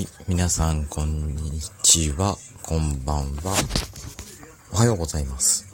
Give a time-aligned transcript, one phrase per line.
[0.00, 0.08] はい。
[0.28, 2.38] 皆さん、こんにちは。
[2.62, 3.54] こんばんは。
[4.72, 5.66] おはようございます。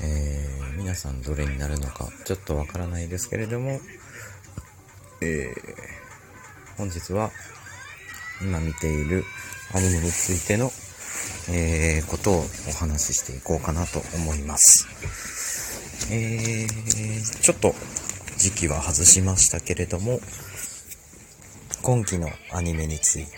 [0.00, 3.80] えー、皆さんどれになるのか、ちょっとわからないですけれども、
[5.22, 7.32] えー、本日は、
[8.40, 9.24] 今見ている
[9.74, 10.70] アニメについての、
[11.50, 14.86] えー、ことをお話ししていこうかなと思います。
[16.12, 17.74] えー、ちょっと
[18.36, 20.20] 時期は外しましたけれども、
[21.82, 23.32] 今期のアニメについて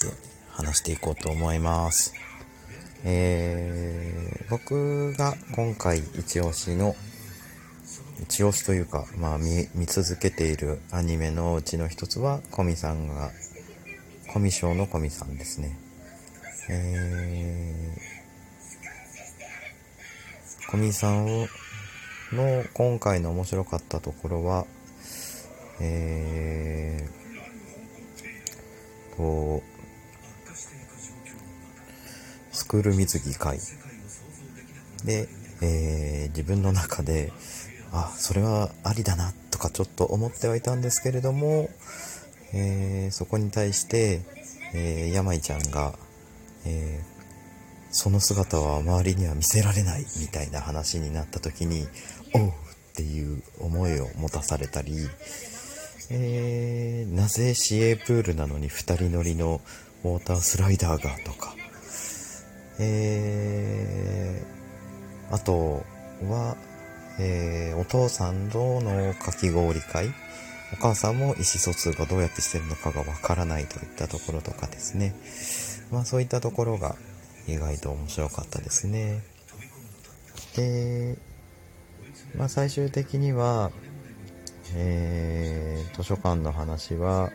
[0.50, 2.12] 話していこうと思います。
[3.02, 6.94] えー、僕が今回一押しの、
[8.22, 13.30] 一押しというか、まあ見、見続けているアニメのうちの一つは、コミさんが、
[14.30, 15.78] コミショのコミさんですね。
[16.68, 21.48] えー、コミさんを、
[22.30, 24.66] の今回の面白かったところは、
[25.80, 26.73] えー、
[29.16, 30.54] こう、
[32.54, 33.58] スクール水着会
[35.04, 35.28] で、
[35.60, 37.32] えー、自分の中で、
[37.92, 41.68] あ、それはありだなとかちょっと思ってはいたんですけれども、
[42.52, 44.22] えー、そこに対して、
[44.72, 45.94] えー、山井ちゃんが、
[46.66, 47.14] えー
[47.96, 51.86] その姿は周りには見せられないみたいな話になった時に、
[52.34, 52.52] おうっ
[52.96, 54.94] ていう思いを持たされたり、
[56.10, 59.60] えー、なぜ市営プールなのに2人乗りの
[60.04, 61.54] ウォータースライダーがとか、
[62.78, 65.84] えー、あと
[66.28, 66.56] は、
[67.18, 70.08] えー、お父さんとのかき氷会、
[70.72, 75.14] お母さんも意思疎通がどうやってしてるのかがわからないといったところとかですね。
[75.90, 76.96] まあそういったところが
[77.46, 79.22] 意外と面白かったですね。
[80.56, 81.16] で、
[82.36, 83.70] まあ最終的には、
[84.74, 85.23] えー、
[85.96, 87.30] 図書館の話は、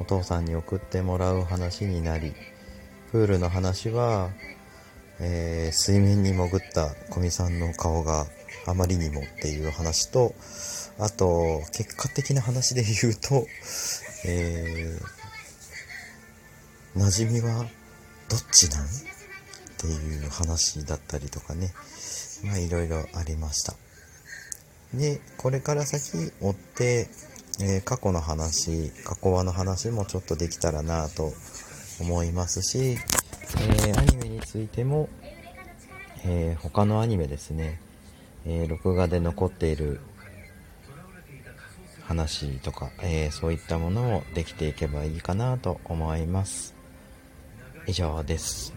[0.00, 2.34] お父さんに送ってもらう話になり、
[3.12, 4.30] プールの話は、
[5.20, 8.26] えー、水面に潜った古見さんの顔が
[8.66, 10.34] あまりにもっていう話と、
[10.98, 13.46] あと、結果的な話で言うと、
[14.26, 17.66] えー、馴染みは
[18.28, 18.84] どっちなん？
[18.84, 18.88] っ
[19.78, 21.72] ていう話だったりとかね。
[22.44, 23.74] まあいろいろありました。
[24.94, 27.08] で、これから先追って、
[27.60, 31.32] えー過去の話、過去話の話もちょっとできたらなと
[32.00, 35.08] 思いますし、えーアニメについても、
[36.24, 37.80] えー他のアニメですね、
[38.46, 40.00] え録画で残っている
[42.02, 46.74] 話とか、えそういったものもできていけばいいかなと思います。
[47.86, 48.72] 以上です。